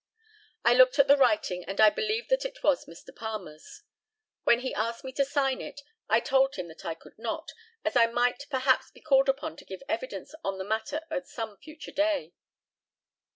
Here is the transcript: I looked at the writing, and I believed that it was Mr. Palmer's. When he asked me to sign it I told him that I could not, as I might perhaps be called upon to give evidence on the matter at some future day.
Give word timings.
I 0.65 0.73
looked 0.73 0.97
at 0.97 1.07
the 1.07 1.15
writing, 1.15 1.63
and 1.65 1.79
I 1.79 1.91
believed 1.91 2.29
that 2.29 2.43
it 2.43 2.63
was 2.63 2.85
Mr. 2.87 3.15
Palmer's. 3.15 3.83
When 4.45 4.61
he 4.61 4.73
asked 4.73 5.03
me 5.03 5.11
to 5.11 5.23
sign 5.23 5.61
it 5.61 5.81
I 6.09 6.19
told 6.19 6.55
him 6.55 6.69
that 6.69 6.83
I 6.83 6.95
could 6.95 7.19
not, 7.19 7.51
as 7.85 7.95
I 7.95 8.07
might 8.07 8.47
perhaps 8.49 8.89
be 8.89 8.99
called 8.99 9.29
upon 9.29 9.57
to 9.57 9.65
give 9.65 9.83
evidence 9.87 10.33
on 10.43 10.57
the 10.57 10.63
matter 10.63 11.01
at 11.11 11.27
some 11.27 11.55
future 11.55 11.91
day. 11.91 12.33